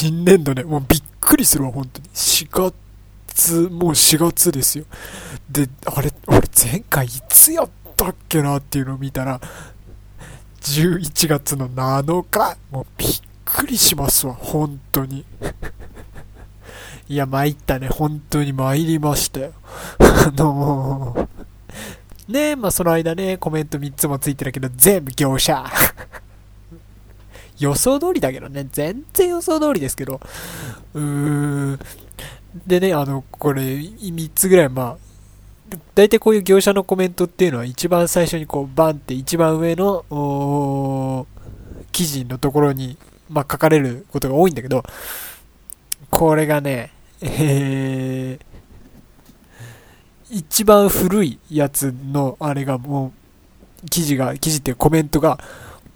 [0.00, 2.08] 新年度ね、もうびっくりするわ、本当に。
[2.14, 2.72] 4
[3.28, 4.86] 月、もう4月ですよ。
[5.50, 7.68] で、あれ、俺前回いつやっ
[7.98, 9.38] たっけなっていうのを見たら、
[10.62, 15.26] 11月の7日、もうびっくりしますわ、本当に。
[17.06, 19.52] いや、参ったね、本当に参りましたよ。
[19.98, 25.70] あのー、ねえ、まあその間ね、コメント3つもついてるけど、全部業者。
[27.60, 30.20] 予想通りだけどね、全然予想通りですけど、
[30.94, 31.78] うーん。
[32.66, 41.26] でね、あの、これ、3つぐらい、まあ、大体こういう業者のコメントっていうのは一番最初にこう、バンって一番上の、
[41.92, 42.96] 記事のところに、
[43.28, 44.82] まあ、書かれることが多いんだけど、
[46.10, 48.50] これがね、えー、
[50.30, 53.12] 一番古いやつの、あれがも
[53.84, 55.38] う、記事が、記事っていうコメントが、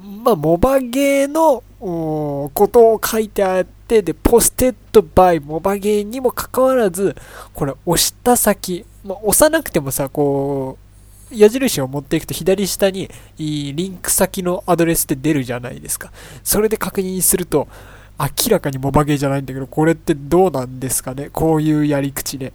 [0.04, 7.16] まあ、モバゲーのことを書いてあって、で、ポステッドバイモバゲーにもかかわらず、
[7.54, 10.76] これ押した先、まあ、押さなくてもさ、こ
[11.30, 16.12] う、矢印を持っていくと左下にリンク先のアドレスって出るじゃないですか。
[16.42, 17.66] それで確認すると、
[18.20, 21.30] 明らかにモバゲーじゃないんだけど、これってどうなんですかね？
[21.32, 22.52] こういうやり口で。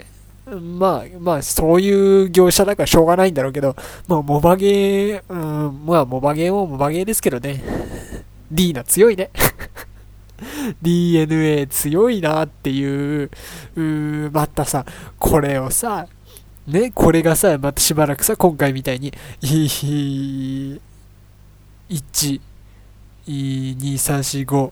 [0.56, 3.76] まあ、まあ、そういう業者だからしょうがないんだろうけど、
[4.08, 7.64] まあ、モバゲー、うん、まあ、モバゲーもモバゲーですけどね。
[8.52, 9.30] リーナ強いね。
[10.82, 12.84] DNA 強いなってい
[13.24, 13.30] う、
[13.76, 14.86] うーまたさ、
[15.18, 16.08] これをさ、
[16.68, 20.80] ね、これがさ、またしばらくさ、今回みたいに、1、
[21.90, 22.40] 2、
[23.28, 24.72] 3、4、5、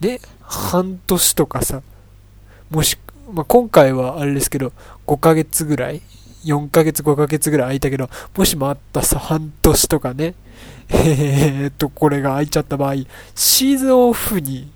[0.00, 1.82] で、半年とかさ、
[2.70, 2.96] もし
[3.32, 4.72] まあ、今回はあれですけど、
[5.06, 6.02] 5ヶ月ぐらい
[6.44, 10.34] ?4 ヶ月、5ヶ月ぐらい空いたけど、もしもあったさ、半年とかね、
[10.90, 12.94] えー、っと、これが空いちゃった場合、
[13.34, 14.70] シーズンオフに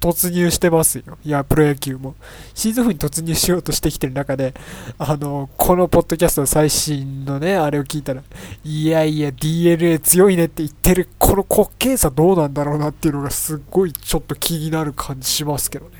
[0.00, 1.18] 突入してますよ。
[1.24, 2.14] いや、プロ野球も。
[2.54, 4.54] シーズンオフに突入しようとしてきてる中で、
[4.98, 8.22] あの、このポッドキャストの最新のね、あれを聞いたら、
[8.64, 15.92] いやいや、DNA 強いねって言ってる、この滑稽さどうなんだろうなっていうのがすっごいちょっと気になる感じしますけどね。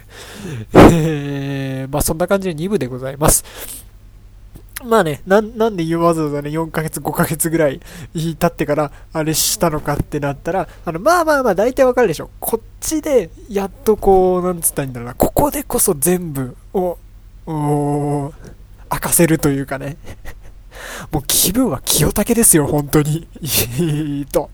[0.75, 3.86] えー、まあそんな感じで2部でございます。
[4.85, 7.81] まあね、な、なんで言わずわざね、4ヶ月、5ヶ月ぐらい
[8.15, 12.31] 経ってから、あれしたのかってなったら、あの、まあまあまあ、大体わかるでしょ。
[12.41, 16.99] こっちで、やっとこう、なんつったらいいんだろうな、ここでこそ全部を、
[17.47, 18.33] お
[18.93, 19.97] 明かせるというかね。
[21.11, 23.27] もう気分は清武ですよ、本当に。
[24.31, 24.51] と。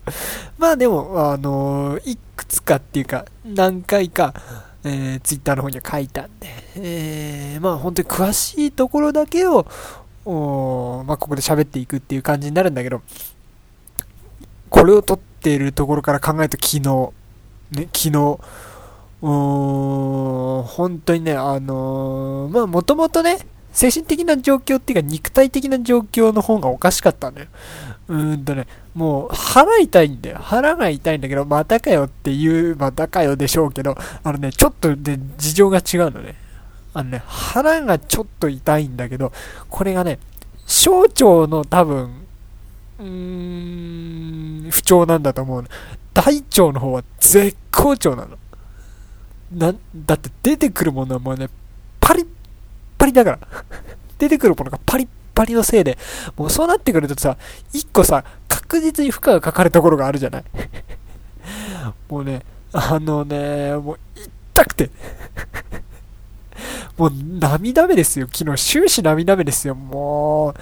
[0.59, 4.35] まあでも、あのー、いくつかっていうか、何回か、
[4.85, 9.67] えー、ツイッターの方には書いたんで、えー、まあ本当に詳しいところだけを、
[10.25, 13.03] おまあここで喋っていくっていう感じになるんだけど、
[14.71, 17.13] これを撮っているところから考えると昨日、
[17.73, 18.39] ね、昨日、
[19.21, 23.39] 本当にね、あのー、まあもともとね、
[23.73, 27.47] 精神的な状況っていうか肉体的な状況の方がおかしかったんだよ。
[28.09, 30.39] うーんとね、もう腹痛いんだよ。
[30.41, 36.42] 腹が痛いんだけど、またかよっていう、またかよでしょうけど、あのね、ちょっとで事情が違うのね。
[36.95, 39.33] あのね、腹がちょっと痛いんだけど、
[39.71, 40.19] これがね、
[40.67, 42.27] 小腸の多分、
[42.99, 45.69] うーん、不調なんだと思うの。
[46.15, 48.39] 大腸の方は絶好調なの。
[49.53, 51.49] な、だって出てくるものはもうね、
[52.01, 52.27] パリッ
[52.99, 53.39] パリだから。
[54.19, 55.99] 出てくるものがパリッパリのせいで、
[56.37, 57.37] もうそうなってくるとさ、
[57.73, 60.45] 一個さ、確実に負荷がかかるところがあるじゃない
[62.09, 62.43] もうね、
[62.73, 63.99] あのね、もう
[64.55, 64.91] 痛くて
[66.97, 67.11] もう
[67.41, 68.29] 涙目ですよ。
[68.33, 69.75] 昨日終始涙目ですよ。
[69.75, 70.55] もう、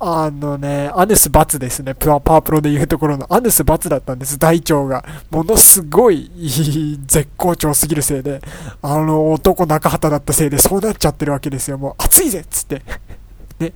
[0.00, 1.94] あのね、アヌスバツですね。
[1.94, 5.04] プアパープロでいうところのアヌスバツだったんです、大腸が。
[5.30, 6.30] ものすごい
[7.06, 8.42] 絶好調すぎるせいで、
[8.82, 11.78] あの男中畑だったせいでそうなっちゃってるわけですよ。
[11.78, 12.82] もう暑いぜっつって。
[13.60, 13.72] ね、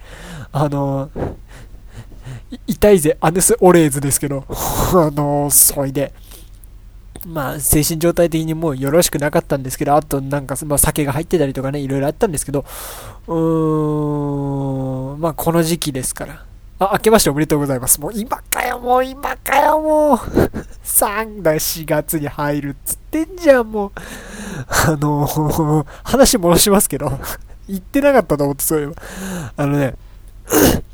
[0.52, 1.10] あの
[2.66, 6.12] 痛いぜ、アヌスオレーズですけど、 あのそいで。
[7.26, 12.64] まあ、精神状態的にもうよろしくなかったんですけど、あとなんか、まあ、酒が入ってたりとかね、いろいろあったんですけど、
[13.26, 16.44] うーん、まあ、この時期ですから。
[16.80, 18.00] あ、明けましておめでとうございます。
[18.00, 20.16] もう今かよ、もう今かよ、もう。
[20.84, 23.92] 3だ、4月に入るっつってんじゃん、もう。
[24.68, 27.18] あのー、話戻しますけど、
[27.68, 28.94] 言ってなかったと思って、そういえば。
[29.56, 29.94] あのね、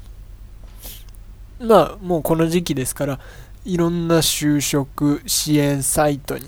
[1.61, 3.21] まあ、もうこの時期ですから、
[3.65, 6.45] いろんな就職支援サイトに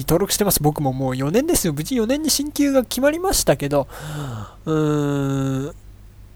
[0.00, 0.62] 登録してます。
[0.62, 1.72] 僕ももう4年ですよ。
[1.72, 3.86] 無事4年に進級が決まりましたけど、
[4.64, 5.74] うーん、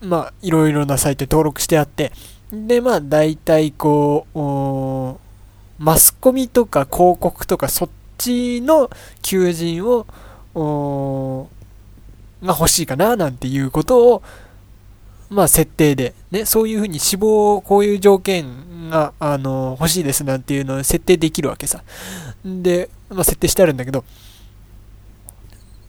[0.03, 2.13] まあ、いろいろなサイトに登録してあって、
[2.53, 5.19] で、まあ、大体こ
[5.79, 8.91] う、マスコミとか広告とかそっちの
[9.23, 10.07] 求人を、
[12.43, 14.23] が欲しいかな、なんていうことを、
[15.31, 21.85] まあ、設定で、ね、そういうふうに死亡、こういう条件が、あの、欲しいですなんていうのを設定できるわけさ。
[22.45, 24.05] で、まあ、設定してあるんだけど、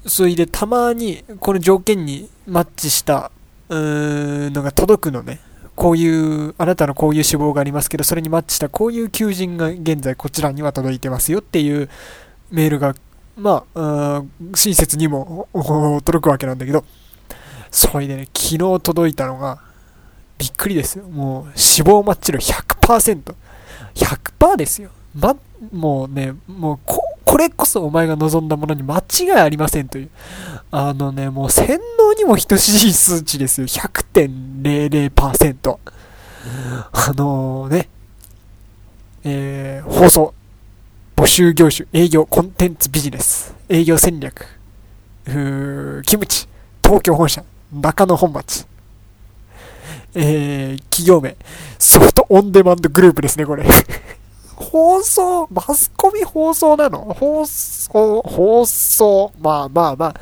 [0.05, 3.31] それでたまに、この条件にマッチした、
[3.69, 5.39] うーん、のが届くのね。
[5.75, 6.07] こうい
[6.49, 11.89] う、あなたのこういう志望がありますけど、それにマッチしたこういう求人が現在こちらには届いてますよっていう
[12.51, 12.94] メールが、
[13.35, 14.23] まあ、
[14.53, 15.47] 親切にも
[16.05, 16.83] 届くわけなんだけど、
[17.71, 19.59] それでね、昨日届いたのが、
[20.38, 21.06] びっくりですよ。
[21.06, 23.35] もう、死亡マッチ率100%。
[23.95, 24.89] 100%ですよ。
[25.15, 25.35] ま、
[25.71, 30.09] もうね、もうこ、これこそお前が望んだものに間違いありませんという。
[30.69, 33.68] あのね、もう洗脳にも等しい数値ですよ。
[33.68, 35.77] 100.00%。
[36.91, 37.88] あのね、
[39.23, 40.33] えー、放送、
[41.15, 44.45] 募集業種、営業、コンテンツビジネス、営業戦略、
[45.27, 46.50] う、キムチ、
[46.83, 48.65] 東京本社、中野本町、
[50.13, 51.38] えー、企業名、
[51.79, 53.65] ソフトオンデマンドグループですね、これ。
[54.56, 57.15] 放送、マスコミ放送なの？
[57.18, 60.13] 放送、放送、まあまあまあ、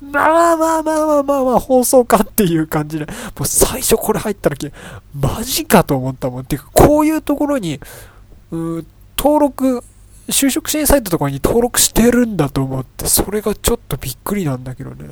[0.00, 4.72] まあまあまあまあまあまあ、放送かっていう感じで、もう最初これ入った時、
[5.14, 6.44] マジかと思ったもん。
[6.44, 7.80] てか、こういうところに、
[8.50, 8.86] うん
[9.18, 9.84] 登録、
[10.28, 15.10] 就職支援サイトとかに登録してるんだと思って、それがちょっとびっくりなんだけどね。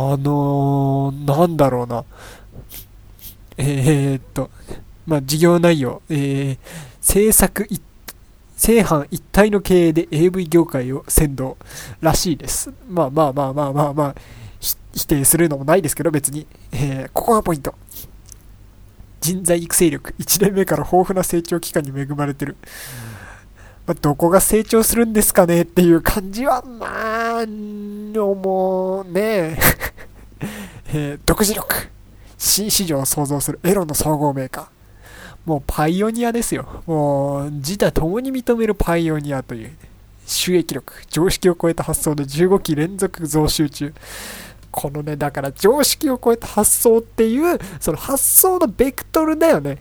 [0.00, 2.04] あのー、なんだろうな。
[3.56, 4.48] えー、っと、
[5.06, 6.58] まあ、事業内容、えー、
[7.00, 7.82] 制作一、
[8.56, 11.56] 正反一体の経営で AV 業界を先導
[12.00, 12.72] らしいです。
[12.88, 14.14] まあまあまあまあまあまあ、
[14.94, 16.46] 否定するのもないですけど、別に。
[16.70, 17.74] えー、ここがポイント。
[19.20, 20.14] 人材育成力。
[20.20, 22.56] 1年目から豊富な成長期間に恵まれてる。
[23.88, 29.58] まあ、どこが成長するんですかねっていう感じは、まあ、もうね、
[30.92, 31.88] えー、独自力。
[32.36, 34.66] 新市場を創造するエロの総合メーカー。
[35.46, 36.82] もうパイオニアですよ。
[36.86, 39.70] もう自他共に認めるパイオニアという、
[40.26, 43.94] 収益力、常識を超えた発想で15期連続増収中。
[44.70, 49.78] このね、だから常識を超えた発想っていう、その発想のベクトルだよね。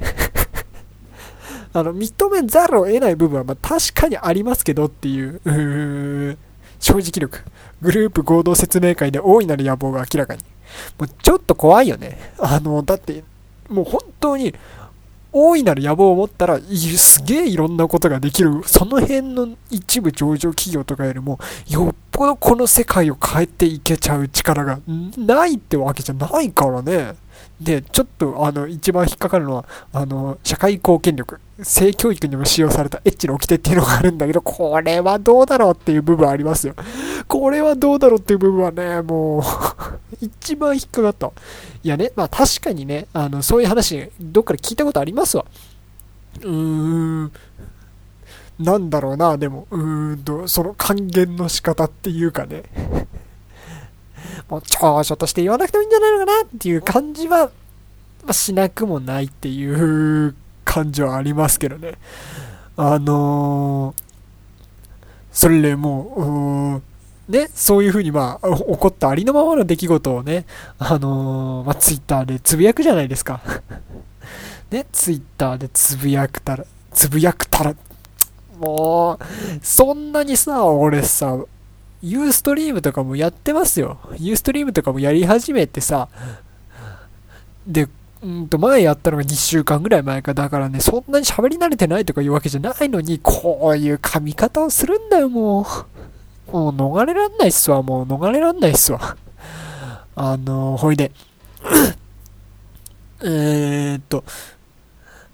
[1.74, 6.38] あの、認めざるを得ない部分は、ま、確かにありますけどっていう、う
[6.80, 7.40] 正直力。
[7.82, 10.42] グループ合同説明会で大いなる野望が明らかに。
[11.00, 12.34] もうちょっと怖いよね。
[12.40, 13.24] あの、だって、
[13.70, 14.54] もう本当に、
[15.32, 18.64] 大いなる野望を持ったら、すげえいろんなことができる。
[18.66, 21.40] その辺の一部上場企業とかよりも、
[21.70, 24.80] よっぽどこの世界を変えていけちゃう力が
[25.18, 27.16] ないってわけじゃないからね。
[27.60, 31.40] で、ちょっと、あの、一番引っかかるのは、あの、社会貢献力。
[31.64, 36.76] 性教育にも使用されたエッチの掟っていうのがあるんだけど、これはどうだろうっていう部分ありますよ。
[37.28, 39.44] これはどうだろうっていう部分はね、もう
[40.22, 41.32] 一番引っかかった。
[41.84, 45.46] いやね、まあ確かにね、あの、そういう話、どっかで聞いたことありますわ。
[46.42, 47.32] うーん。
[48.60, 52.64] なんだろうな、でも、うーんと、その還元の仕方っていうかね
[54.50, 57.48] もう長所として言わなくてもいいんじゃないのかなっていう感じは、
[58.24, 61.96] まあ、しなくもないっていう感じはありますけどね。
[62.76, 64.04] あのー、
[65.32, 66.82] それでも
[67.28, 70.46] う、ね、そういうふうにまあ、起こったありのままの出来事をね、
[70.78, 73.42] あのー、まあ、ツイッターでつぶやくじゃないですか。
[74.72, 77.76] ね、ツイッターでつぶやくたら、つぶやくたら、
[78.60, 79.26] もう、
[79.62, 81.38] そんなにさ、俺さ、
[82.02, 84.00] ユーストリームとかもやってますよ。
[84.18, 86.10] ユーストリームとかもやり始めてさ、
[87.66, 87.88] で、
[88.24, 90.34] うんと前やったのが2週間ぐらい前か。
[90.34, 95.66] だからね、そんなに喋り慣れてないとかいうわけじゃないのに、こういう髪型をするんだよ、も
[96.52, 96.52] う。
[96.52, 99.18] もう逃れらんないっすわ、もう逃れらんないっすわ。
[100.16, 101.12] あのほいで、
[103.24, 104.24] えーっと、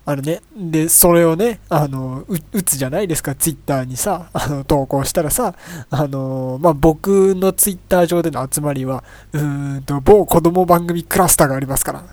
[0.06, 5.56] あのね、で、それをね、あの、打つじゃないですか、ツイッターにさ、あの、投稿したらさ、
[5.90, 12.04] あの、まあ、僕のツイッター上での集まりは、うーんと、某子供番組クラスターがありますから。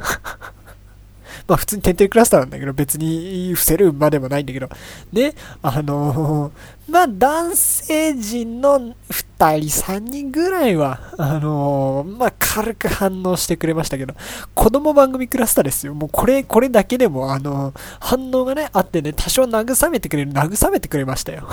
[1.50, 4.68] まあ普通に点々クラスターなんだけど、別に伏せるまでもないんだけど、
[5.12, 8.94] で、あのー、まあ男性陣の2
[9.58, 14.14] 人、3人ぐらいは、あのー、まあ軽く反応してくれましたけど、
[14.54, 15.94] 子供番組クラスターですよ。
[15.94, 21.48] もうこれ、これだけでも、あのー、反応がね、あってね、多少慰めてくれる、慰めてくれましたよ。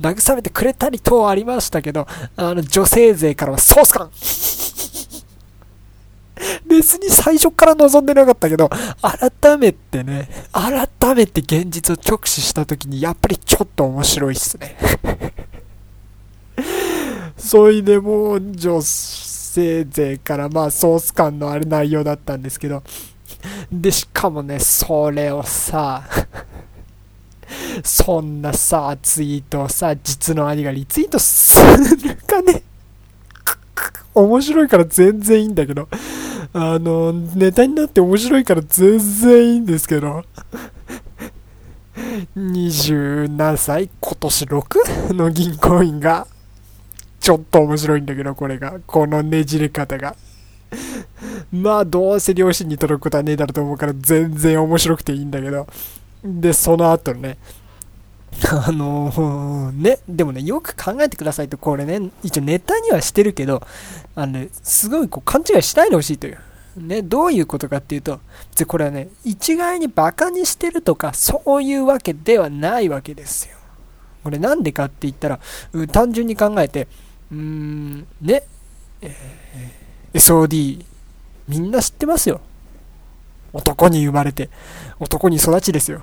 [0.00, 4.10] 慰めてくれたり等はありましたけど、あの、女性勢からはソース感、
[6.84, 8.68] 別に最初から望んでなかったけど、
[9.00, 14.76] 改めてね、改めて現実を直視した時に、やっぱりちょっと面白いっすね。
[17.38, 22.82] そいでもう、女性勢からまあソース感のある内容だったんですけど、
[23.72, 26.04] で、しかもね、それをさ、
[27.82, 31.58] そんなさ、ツイートをさ、実の兄がリツイートす
[32.06, 32.62] るかね
[34.14, 35.88] 面白いから全然いいんだけど、
[36.56, 40.22] あの、ネタになって面白いから全然いいんですけど、
[42.36, 43.90] 20何歳？
[44.00, 45.12] 今年 6?
[45.14, 46.28] の銀行員が、
[47.18, 48.78] ちょっと面白いんだけど、これが。
[48.86, 50.14] このねじれ方が。
[51.50, 55.66] まあ、どうせ両親に届くことはねえだろうと思うから、全然面白くていいんだけど。
[56.24, 57.36] で、その後ね、
[58.66, 63.62] あのー、ね、でもね、よく考えてくださいと、これね、一応ネタにはしてるけど、
[64.14, 66.38] あのね、すごいこう勘違いしないでほしいという。
[66.76, 68.20] ね、どういうことかっていうと、
[68.66, 73.56] これはね、一概にバカにしてるとか、そういうわけではないわけですよ。
[74.24, 75.40] これなんでかって言ったら、
[75.92, 76.88] 単純に考えて、
[77.30, 78.42] うーん、ね、
[79.00, 80.84] えー、SOD、
[81.46, 82.40] みんな知ってますよ。
[83.52, 84.50] 男に生まれて、
[84.98, 86.00] 男に育ちですよ。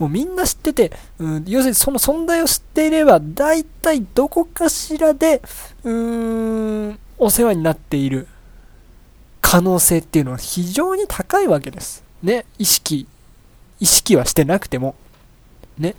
[0.00, 5.42] もうみんな知ってて、うん、要するにその存在を知っていれば、大体どこかしらで、
[5.84, 8.26] うーん、お世話になっている
[9.42, 12.02] 可能性っていうのは非常に高いわけです。
[12.22, 13.06] ね、意識、
[13.78, 14.94] 意識はしてなくても。
[15.78, 15.94] ね。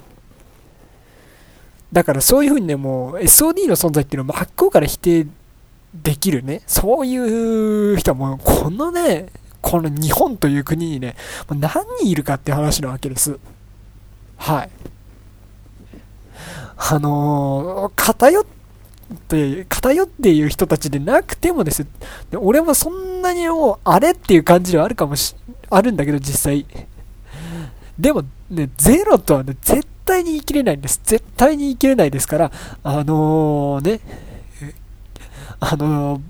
[1.94, 5.28] だからそういうふうにね、もう SOD の存在っていうのは真っ向から否定
[5.94, 9.28] できるね、そういう人はもうこのね、
[9.62, 11.16] この日本という国にね、
[11.50, 13.38] 何人いるかって話なわけです。
[14.42, 14.70] はい。
[16.76, 18.44] あのー、偏っ
[19.28, 21.86] て、偏っている人たちでなくてもです
[22.32, 25.36] で俺もそんなにもう、あれっていう感じではあるかもし、
[25.70, 26.66] あるんだけど、実際。
[28.00, 31.00] でもね、ゼロとはね、絶対に言い切れないんです。
[31.04, 34.00] 絶対に言い切れないですから、あのー、ね、
[35.60, 36.22] あのー、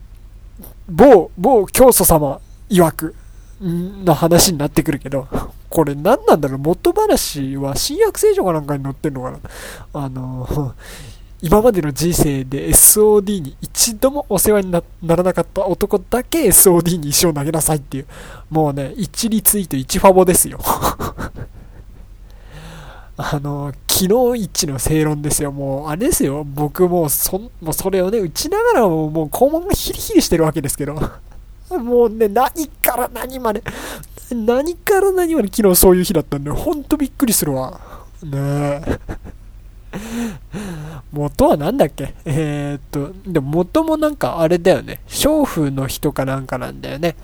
[0.90, 3.16] 某、某教祖様曰く、
[3.62, 5.30] の話になってくるけど、
[5.72, 6.58] これ何なんだろう？
[6.60, 9.40] 元話は新約聖書かなんかに載ってんのかな？
[9.94, 10.76] あの、
[11.42, 18.06] 今までの人生で SOD に一度もお世話にならなかった男だけ SOD に石を投げなさいっていう、
[18.50, 20.60] もうね、1リツイート1ファボですよ。
[23.18, 25.52] あの、昨日一の正論ですよ。
[25.52, 26.44] もう、あれですよ。
[26.44, 31.00] 僕もそ、もうそれをね、打ちながらも、もう肛門がヒリヒリしてるわけですけど。
[31.78, 33.64] もうね、何から何まで、
[34.32, 37.80] 何から何まで昨日そういう日だったんで、ほんとびっくりするわ。
[38.24, 39.00] ねえ。
[41.12, 42.14] 元は何だっけ？
[42.24, 45.02] えー、っと、でも元もなんかあれだよね。
[45.08, 47.16] 娼婦の人かなんかなんだよね。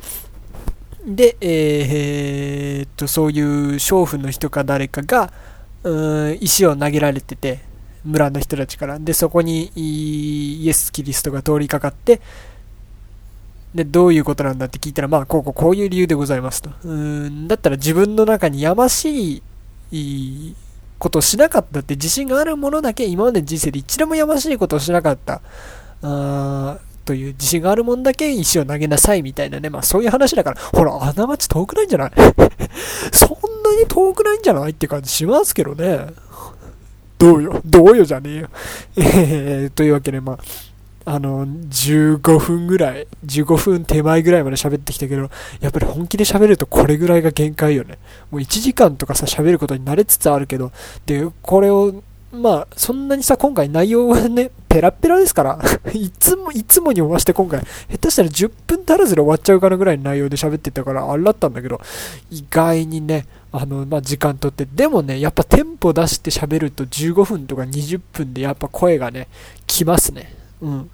[1.05, 5.31] で、えー、っと、そういう娼婦の人か誰かが、
[5.83, 7.61] うん、石を投げられてて、
[8.03, 8.99] 村の人たちから。
[8.99, 12.19] で、そこにイエス・キリストが通りかかって、
[13.75, 16.69] で、どういうことなんだって聞いたら、まあ、こうこうこういう理由でございますと。
[16.83, 19.41] うん、だったら自分の中にやまし
[19.91, 20.55] い
[21.00, 25.41] ことをしなかったって自信があるものだけ今までの人生で一度もやましいことをしなかった。
[26.01, 29.69] あという自信があるもんだけ石を投げなさいみたいなね。
[29.69, 32.12] まあそういう話だから、ほら、穴町遠くないんじゃない？
[33.13, 33.29] そん
[33.63, 36.07] なに遠くないんじゃないって感じしますけどね。
[37.17, 38.50] どうよ、どうよじゃねえよ。
[38.97, 40.38] えー、というわけで、まあ、
[41.09, 45.29] あの、15分ぐらい、15分手前ぐらいまで喋ってきたけど、
[45.61, 47.97] やっぱり本気で喋るとこれぐらいが限界よね。
[48.29, 50.73] もう1時間とかさ、喋ることに慣れつつあるけど、
[51.05, 55.61] で、これを、まあ、そんなにさ、今回内容がね、ペラペラですから、
[55.95, 61.79] いつも、いつもに増して今回、下手したら10分足らずで終わっちゃうかなぐらいの内容で喋ってたから、あれだったんだけど、
[62.29, 69.29] 意外にね、あの、まあ、時間とって、でもね、やっぱテンポ出して喋ると15分とか20分でやっぱ声がね、
[69.67, 70.35] 来ますね。
[70.61, 70.89] うん。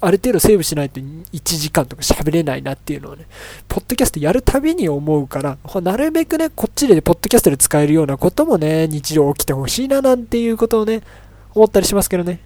[0.00, 3.26] ある程度セーブしないと1時間とか喋れないなっていうのをね、
[3.68, 11.02] ポッドキャストやるたびに思うから、なるべくね、こっちでポッドキャストで使えるようなこともね、日常起きてほしいななんていうことをね、
[11.54, 12.40] 思ったりしますけどね。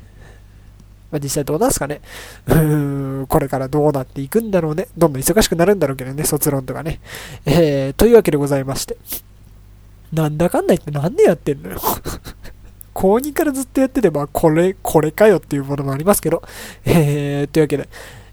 [1.11, 2.00] まあ、実際どうなんすかね。
[2.47, 4.88] うーん、これからどうなっていくんだろうね。
[4.97, 7.00] どんどん忙しくなるんだろうけどね、卒論とかね。
[7.47, 8.97] えー、というわけでございまして。
[10.12, 11.80] なんだかんだ言ってなんでやってんのよ
[12.99, 16.43] 高2からずっとやってて、まあ、これ、これかよっていうものもありますけど、
[16.85, 17.88] えー、というわけで、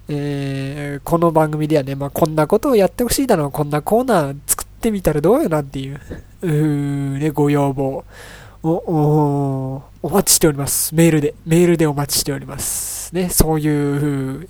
[0.09, 6.01] えー、この番組ではね、まあ、こんなことをやってほしいだろう、こんなコーナー作ってみたらどうよなんていう、
[6.41, 8.03] うーね、ご要望
[8.63, 10.95] を、お、お待ちしております。
[10.95, 13.13] メールで、メールでお待ちしております。
[13.13, 14.49] ね、そういう、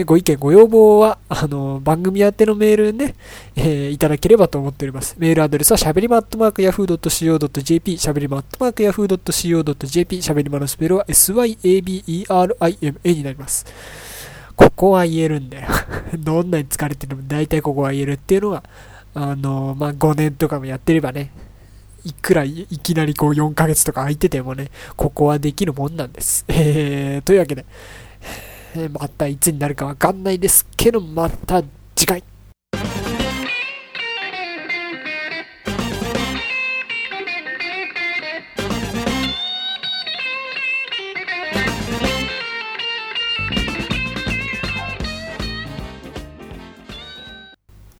[0.00, 3.14] でご意見、ご要望は、あの、番組宛てのメールね、
[3.54, 5.14] えー、いただければと思っております。
[5.18, 13.66] メールアドレスはしゃべりまっとマーク yahoo.co.jp、しゃべりまっとマーク yahoo.co.jp、しゃべりまのスペルは syaberi-ma になります。
[14.56, 15.68] ここは言えるんだよ。
[16.18, 18.64] どんなに疲れてるのも大体ここは言えるっていうのは、
[19.14, 21.30] あの、まあ、5年とかもやってればね、
[22.04, 26.46] いくらいきなりこう4ヶ月とか空いててもね、ここはできるもんなんです。
[26.48, 27.66] えー、というわけで、
[28.92, 31.62] またいつになるかわかんないですけど、また
[31.94, 32.29] 次回。